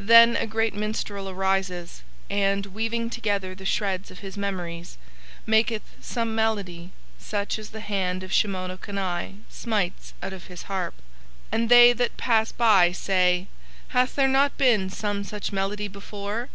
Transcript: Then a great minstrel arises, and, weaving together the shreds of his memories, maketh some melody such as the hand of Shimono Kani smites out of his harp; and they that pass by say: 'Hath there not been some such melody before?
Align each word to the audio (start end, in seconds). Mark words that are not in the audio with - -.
Then 0.00 0.34
a 0.34 0.48
great 0.48 0.74
minstrel 0.74 1.28
arises, 1.30 2.02
and, 2.28 2.66
weaving 2.66 3.08
together 3.08 3.54
the 3.54 3.64
shreds 3.64 4.10
of 4.10 4.18
his 4.18 4.36
memories, 4.36 4.98
maketh 5.46 5.84
some 6.00 6.34
melody 6.34 6.90
such 7.20 7.56
as 7.56 7.70
the 7.70 7.78
hand 7.78 8.24
of 8.24 8.32
Shimono 8.32 8.76
Kani 8.78 9.42
smites 9.48 10.12
out 10.24 10.32
of 10.32 10.48
his 10.48 10.62
harp; 10.64 10.94
and 11.52 11.68
they 11.68 11.92
that 11.92 12.16
pass 12.16 12.50
by 12.50 12.90
say: 12.90 13.46
'Hath 13.90 14.16
there 14.16 14.26
not 14.26 14.58
been 14.58 14.90
some 14.90 15.22
such 15.22 15.52
melody 15.52 15.86
before? 15.86 16.48